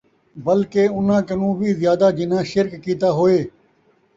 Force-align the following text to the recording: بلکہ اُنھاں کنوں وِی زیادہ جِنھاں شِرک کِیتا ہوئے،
بلکہ 0.45 0.83
اُنھاں 0.97 1.21
کنوں 1.27 1.53
وِی 1.59 1.69
زیادہ 1.81 2.07
جِنھاں 2.17 2.43
شِرک 2.51 2.73
کِیتا 2.83 3.09
ہوئے، 3.17 3.39